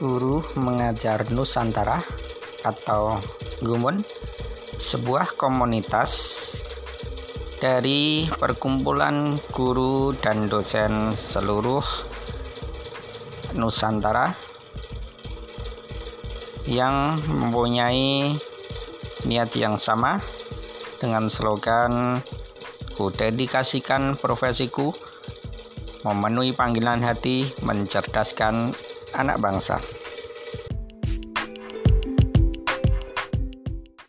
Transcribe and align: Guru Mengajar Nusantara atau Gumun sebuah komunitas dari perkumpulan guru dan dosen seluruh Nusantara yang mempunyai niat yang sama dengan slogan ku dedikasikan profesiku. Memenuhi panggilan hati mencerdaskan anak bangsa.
Guru 0.00 0.40
Mengajar 0.56 1.28
Nusantara 1.28 2.00
atau 2.64 3.20
Gumun 3.60 4.00
sebuah 4.80 5.36
komunitas 5.36 6.10
dari 7.60 8.24
perkumpulan 8.32 9.36
guru 9.52 10.16
dan 10.16 10.48
dosen 10.48 11.12
seluruh 11.12 11.84
Nusantara 13.52 14.32
yang 16.64 17.20
mempunyai 17.28 18.40
niat 19.28 19.52
yang 19.52 19.76
sama 19.76 20.24
dengan 20.96 21.28
slogan 21.28 22.24
ku 22.96 23.12
dedikasikan 23.12 24.16
profesiku. 24.16 24.96
Memenuhi 26.00 26.56
panggilan 26.56 27.04
hati 27.04 27.52
mencerdaskan 27.60 28.72
anak 29.12 29.36
bangsa. 29.42 29.80